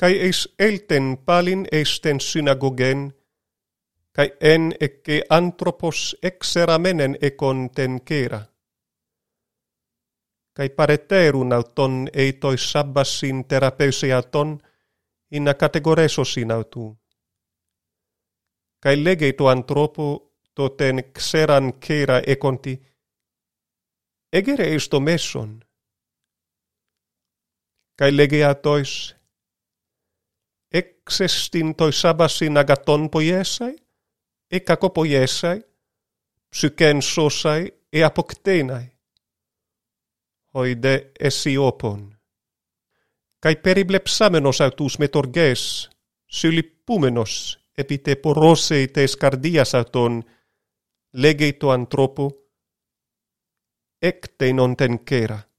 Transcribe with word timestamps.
kai 0.00 0.20
eis 0.26 0.48
elten 0.58 1.18
palin 1.26 1.66
esten 1.72 2.20
synagogen, 2.20 3.14
kai 4.12 4.32
en 4.40 4.74
ecce 4.80 5.22
anthropos 5.30 6.16
exeramenen 6.22 7.16
econ 7.22 7.70
ten 7.70 8.00
kera. 8.04 8.42
Kai 10.56 10.68
pareterun 10.68 11.52
auton 11.52 12.08
eitoi 12.12 12.58
sabbassin 12.58 13.44
terapeusiaton, 13.48 14.58
inna 15.30 15.54
categoresosin 15.54 16.50
autu. 16.50 16.98
Kai 18.82 19.04
legeito 19.04 19.48
anthropo 19.48 20.34
toten 20.54 20.96
xeran 21.18 21.72
kera 21.80 22.22
econti, 22.26 22.74
egere 24.32 24.64
eisto 24.74 25.00
messon. 25.00 25.60
Kai 27.98 28.16
legeatois, 28.16 29.17
εξεστήν 30.68 31.74
το 31.74 31.86
εισάμπασιν 31.86 32.56
αγατών 32.56 33.08
ποιέσαι, 33.08 33.74
ε 34.46 34.58
κακοποιέσαι, 34.58 35.68
ψυκέν 36.48 37.00
σώσαι, 37.00 37.80
ε 37.88 38.02
αποκτέναι. 38.02 38.92
Οιδε 40.50 41.12
εσύ 41.18 41.56
όπον. 41.56 42.20
Καί 43.38 43.56
περιβλεψάμενος 43.56 44.60
αυτούς 44.60 44.96
με 44.96 45.08
τοργές, 45.08 45.90
συλληπούμενος 46.24 47.58
επί 47.72 47.98
τε 47.98 48.16
πορώσε 48.16 48.86
τες 48.86 49.14
καρδίας 49.14 49.74
αυτών, 49.74 50.24
λέγει 51.10 51.54
το 51.54 51.70
ανθρώπου, 51.70 52.50
έκτενον 53.98 54.74
τεν 54.74 55.04
κέρα. 55.04 55.50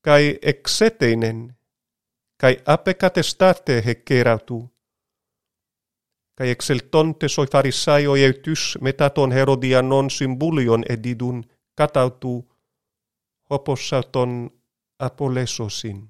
Καί 0.00 0.38
εξέτεινεν, 0.40 1.58
kai 2.38 2.56
apecatestate 2.66 3.82
heceratu. 3.86 4.70
Kai 6.34 6.50
exeltonte 6.50 7.28
soi 7.28 7.46
farisaioi 7.52 8.24
eutys 8.24 8.78
metaton 8.80 9.32
herodianon 9.32 10.10
symbolion 10.10 10.84
edidun 10.88 11.44
katautu 11.74 12.54
hopossauton 13.50 14.50
apolesosin. 14.98 16.08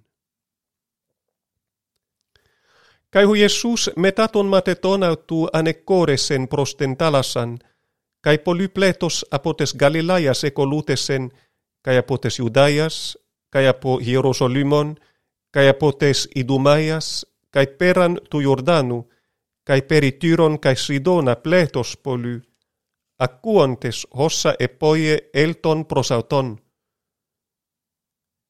Kai 3.10 3.24
hu 3.24 3.34
Jesus 3.34 3.90
metaton 3.96 5.02
autu 5.04 5.48
anekkoresen 5.52 6.48
prosten 6.48 6.96
talasan, 6.96 7.58
kai 8.20 8.38
polypletos 8.38 9.26
apotes 9.30 9.74
Galilaias 9.74 10.44
ekolutesen, 10.44 11.32
kai 11.82 11.98
apotes 11.98 12.38
Judaias, 12.38 13.18
kai 13.50 13.68
apo 13.68 13.98
Hierosolymon, 13.98 14.96
cae 15.54 15.68
apotes 15.68 16.28
Idumaias, 16.34 17.26
cae 17.50 17.66
peran 17.66 18.18
tu 18.30 18.40
Iordanu, 18.40 18.98
cae 19.66 19.82
peri 19.82 20.12
Tyron 20.12 20.58
cae 20.58 20.76
Sidona 20.76 21.36
pletos 21.36 21.96
poly, 21.96 22.42
accuantes 23.18 24.06
hossa 24.18 24.54
epoie 24.58 25.30
elton 25.34 25.84
prosauton. 25.86 26.58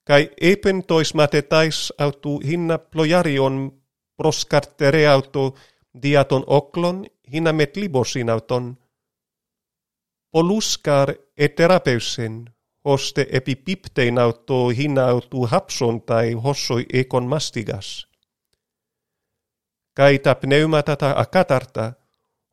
Kai 0.05 0.27
Cae 0.27 0.35
epen 0.41 0.85
tois 0.85 1.15
matetais 1.15 1.93
autu 1.99 2.41
hinna 2.49 2.79
plojarion 2.79 3.73
proscartere 4.17 5.09
auto 5.09 5.55
diaton 6.03 6.45
oklon 6.47 7.07
hinna 7.33 7.53
met 7.53 7.77
libosin 7.77 8.31
auton. 8.31 8.77
Poluscar 10.33 11.15
et 11.37 11.55
terapeusen 11.55 12.54
hoste 12.85 13.27
epipiptein 13.31 14.19
auto 14.19 14.69
hinautu 14.69 15.47
hapson 15.47 16.03
tai 16.03 16.33
hossoi 16.33 16.87
ekon 16.93 17.25
mastigas. 17.25 18.07
Kai 19.95 20.19
ta 20.19 20.35
pneumatata 20.35 21.15
akatarta, 21.17 21.93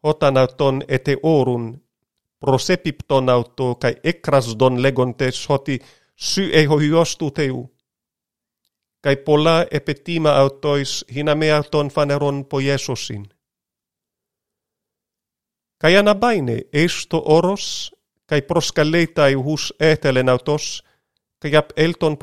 hotanauton 0.03 0.83
ete 0.87 1.17
orun, 1.23 1.81
prosepipton 2.39 3.29
auto 3.29 3.75
kai 3.75 3.95
ekrasdon 4.03 4.81
legontes 4.81 5.49
hoti 5.49 5.79
sy 6.15 6.49
eho 6.53 6.77
hyostu 6.77 7.31
teu. 7.31 7.69
Kai 9.01 9.15
pola 9.15 9.65
epetima 9.71 10.31
autois 10.37 11.05
hinameauton 11.15 11.89
faneron 11.89 12.45
po 12.45 12.59
Jesusin. 12.59 13.25
Kai 15.81 15.97
anabaine 15.97 16.61
esto 16.73 17.21
oros 17.25 17.91
καί 18.31 18.41
προσκαλείτα 18.41 19.29
ηγούς 19.29 19.73
έτελεν 19.77 20.29
αυτός, 20.29 20.81
καί 21.37 21.55
απ' 21.55 21.69
έλτον. 21.73 22.17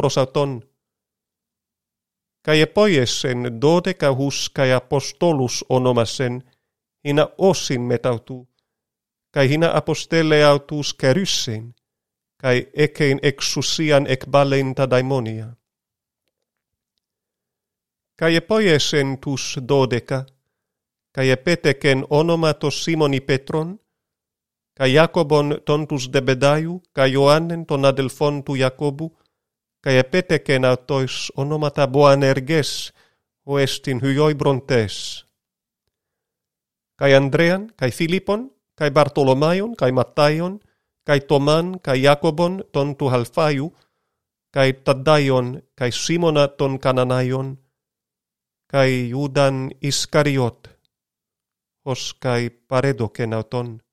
Καί 2.41 2.59
επόιεσεν 2.61 3.61
δώδε 3.61 3.93
καγούς 3.93 4.53
καί 4.53 4.73
αποστόλους 4.73 5.63
ονόμασεν, 5.67 6.43
ίνα 7.01 7.33
όσιν 7.37 7.83
μετά 7.83 8.09
αυτού, 8.09 8.49
καί 9.31 9.49
ίνα 9.51 9.77
αποστέλε 9.77 10.45
αυτούς 10.45 10.97
καρύσεν, 10.97 11.75
καί 12.37 12.71
έκαιν 12.73 13.19
εξουσίαν 13.23 14.07
εκβάλεν 14.07 14.75
τα 14.75 14.87
δαιμόνια. 14.87 15.59
Καί 18.15 18.35
επόιεσεν 18.35 19.19
τους 19.19 19.57
δώδεκα, 19.61 20.25
καί 21.11 21.29
επέτεκεν 21.29 22.05
όνομα 22.09 22.57
το 22.57 22.71
Σίμονι 22.71 23.21
Πέτρον, 23.21 23.81
ca 24.79 24.87
Iacobon 24.87 25.59
ton 25.67 25.91
tus 25.91 26.07
debedaiu, 26.07 26.79
ca 26.95 27.11
Ioannen 27.11 27.67
ton 27.67 27.83
adelfon 27.83 28.47
tu 28.47 28.55
Iacobu, 28.55 29.11
ca 29.83 29.91
epetecen 29.91 30.63
autois 30.63 31.35
onomata 31.35 31.91
Boanerges, 31.91 32.95
o 33.43 33.59
estin 33.59 33.99
hyoi 33.99 34.39
brontes. 34.39 35.27
Cae 36.95 37.17
Andrean, 37.17 37.75
cae 37.75 37.91
Filipon, 37.91 38.55
cae 38.79 38.91
Bartolomaion, 38.95 39.75
cae 39.75 39.91
Mattaion, 39.91 40.61
cae 41.03 41.27
Toman, 41.27 41.81
cae 41.83 41.99
Iacobon, 41.99 42.63
ton 42.71 42.95
tu 42.95 43.11
Halfaiu, 43.11 43.73
cae 44.55 44.79
Taddaion, 44.85 45.59
cae 45.75 45.91
Simona, 45.91 46.47
ton 46.55 46.79
Cananaion, 46.79 47.57
cae 48.71 49.11
Judan 49.11 49.75
Iscariot, 49.83 50.71
os 51.83 52.15
cae 52.15 52.51
Paredo, 52.51 53.11
auton 53.35 53.88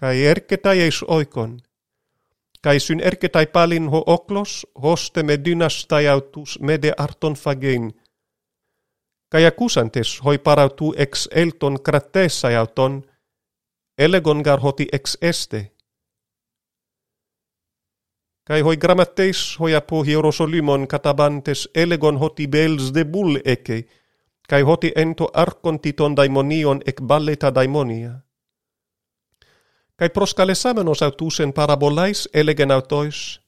kai 0.00 0.26
erketai 0.26 0.80
eis 0.80 1.02
oikon. 1.08 1.60
Kai 2.62 2.80
syn 2.80 3.00
erketai 3.00 3.46
palin 3.46 3.88
ho 3.88 4.02
oklos, 4.06 4.66
hoste 4.82 5.22
me 5.22 5.36
dynastai 5.44 6.08
autus 6.08 6.58
mede 6.60 6.92
arton 6.98 7.34
fagein. 7.34 7.92
Kai 9.28 9.46
akusantes 9.46 10.20
hoi 10.24 10.38
parautu 10.38 10.94
ex 10.96 11.28
elton 11.30 11.78
kratessai 11.82 12.56
auton, 12.56 13.02
elegon 13.98 14.42
gar 14.42 14.60
hoti 14.60 14.86
ex 14.92 15.18
este. 15.20 15.70
Kai 18.44 18.60
hoi 18.60 18.76
grammatteis 18.76 19.56
hoi 19.60 19.74
apo 19.74 20.02
hierosolimon 20.02 20.88
katabantes 20.88 21.68
elegon 21.74 22.18
hoti 22.18 22.46
bels 22.46 22.92
de 22.94 23.04
bull 23.04 23.38
eke, 23.44 23.84
kai 24.48 24.62
hoti 24.62 24.92
ento 24.96 25.30
arkontiton 25.34 26.16
daimonion 26.16 26.80
ek 26.86 27.00
balleta 27.00 27.54
daimonia 27.54 28.23
kai 29.96 30.10
proskalesamenos 30.10 31.02
autousen 31.02 31.52
parabolais 31.52 32.28
elegen 32.34 32.70
autois, 32.70 33.40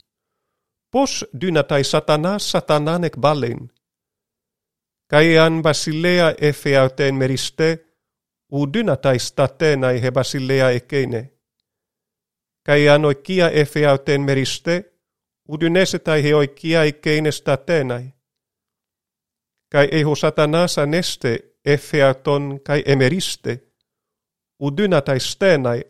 pos 0.90 1.24
dynatai 1.40 1.84
satanas 1.84 2.50
satananek 2.50 3.16
balin, 3.20 3.70
kai 5.10 5.38
an 5.38 5.62
basilea 5.62 6.34
efe 6.40 6.78
auteen 6.78 7.14
meriste, 7.14 7.86
u 8.52 8.72
dynatai 8.72 9.18
statenai 9.18 10.02
he 10.02 10.10
basilea 10.10 10.70
ekeine, 10.70 11.32
kai 12.66 12.88
an 12.88 13.04
oikia 13.04 13.50
efe 13.50 13.86
auteen 13.86 14.20
meriste, 14.20 14.92
u 15.48 15.60
dynesetai 15.60 16.22
he 16.22 16.34
oikia 16.34 16.84
ekeine 16.84 17.32
statenai, 17.32 18.12
kai 19.72 19.88
eho 19.92 20.14
satanasa 20.14 20.86
neste 20.86 21.38
efeaton 21.64 22.60
kai 22.64 22.82
emeriste, 22.86 23.62
u 24.60 24.76
dynatai 24.76 25.20
stenai 25.20 25.82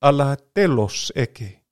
alla 0.00 0.36
telos 0.54 1.12
eke. 1.16 1.62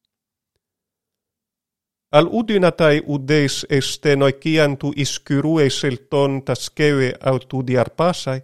Al 2.12 2.28
udinatai 2.30 3.02
udes 3.06 3.66
estenoician 3.70 4.76
tu 4.78 4.92
iscurue 4.96 5.70
selton 5.70 6.42
tasceve 6.44 7.14
autudi 7.20 7.78
arpasai, 7.78 8.40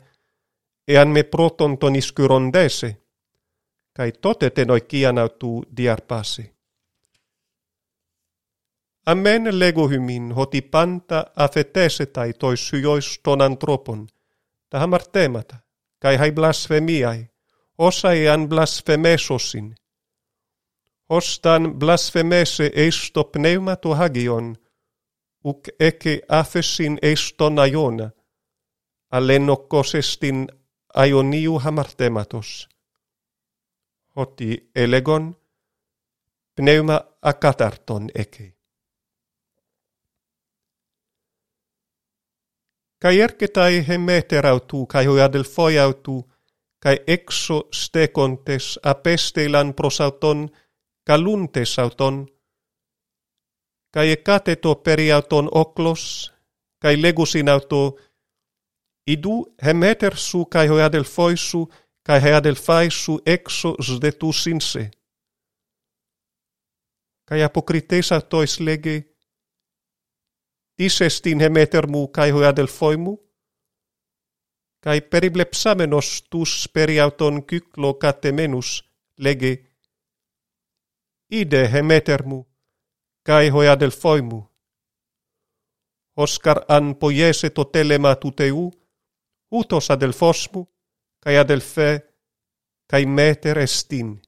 e 0.89 0.99
an 0.99 1.09
me 1.09 1.23
proton 1.23 1.79
ton 1.79 1.97
iskyrondese, 1.97 2.97
kai 3.93 4.13
tote 4.13 4.51
kianautu 4.89 5.57
autu 5.57 5.77
diarpasi. 5.77 6.53
Amen 9.07 9.59
lego 9.59 9.89
hymin 9.89 10.33
hoti 10.33 10.63
panta 10.63 11.27
afetesetai 11.37 12.33
tois 12.33 12.73
hyois 12.73 13.21
ton 13.23 13.43
antropon, 13.43 14.07
ta 14.71 14.79
hamartemata, 14.79 15.57
kai 15.99 16.17
hai 16.17 16.33
blasfemiai, 16.33 17.32
osai 17.79 18.29
an 18.29 18.49
blasfemesosin. 18.49 19.75
Ostan 21.09 21.79
blasfemese 21.79 22.71
eisto 22.75 23.25
pneumato 23.25 23.95
hagion, 23.95 24.57
uc 25.45 25.69
ece 25.81 26.21
afesin 26.29 26.99
eiston 27.03 27.59
aiona, 27.59 28.11
alenokos 29.11 29.95
estin 29.95 30.49
aioniu 30.95 31.59
hamartematos. 31.59 32.69
Hoti 34.17 34.71
elegon, 34.75 35.37
pneuma 36.55 37.01
akatarton 37.23 38.11
ece. 38.15 38.55
Cae 43.03 43.23
ercetai 43.23 43.85
hemeter 43.89 44.47
autu, 44.47 44.87
cae 44.87 45.07
hoia 45.07 45.33
del 45.33 45.45
autu, 45.85 46.32
kai 46.83 46.97
exo 47.07 47.59
stekontes 47.73 48.79
apestelan 48.83 49.75
prosauton, 49.75 50.49
kaluntes 51.07 51.79
auton, 51.79 52.27
kai 53.95 54.11
ecateto 54.17 54.75
peri 54.85 55.13
oklos 55.63 56.33
kai 56.83 56.97
cae 57.03 57.49
auto, 57.49 57.97
idu 59.07 59.35
hemeter 59.63 60.17
su 60.17 60.47
kai 60.47 60.67
hoeadel 60.69 61.05
foisu, 61.05 61.69
kai 62.07 62.21
hoeadel 62.21 62.59
faisu 62.67 63.21
exo 63.27 63.75
sdetus 63.87 64.47
in 64.47 64.61
se. 64.61 64.91
Cae 67.29 67.45
apocrites 67.45 68.13
lege, 68.61 68.97
Isestin 70.79 71.41
hemeter 71.41 71.87
mu 71.87 72.09
cae 72.09 72.31
hoeadel 72.35 72.67
foimu, 72.67 73.15
kai 74.85 75.01
periblepsamenos 75.01 76.09
tus 76.31 76.69
periauton 76.75 77.47
kyklo 77.49 77.95
katemenus 77.95 78.71
lege 79.25 79.53
ide 81.31 81.63
hemetermu 81.73 82.39
kai 83.27 83.49
hoiadelfoimu 83.49 84.53
oscar 86.17 86.65
an 86.69 86.95
poiese 86.97 87.51
to 87.51 87.65
telema 87.65 88.17
tuteu, 88.17 88.73
utos 89.51 89.91
adelfosmu, 89.91 90.67
kai 91.21 91.37
adelfe, 91.37 92.01
kai 92.91 93.07
meter 93.07 93.59
estin. 93.59 94.23